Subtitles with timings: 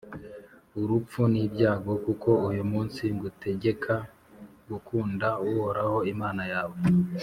[0.81, 3.95] urupfun’ibyago; kuko uyu munsi ngutegeka
[4.69, 6.77] gukunda uhoraho imana yawe,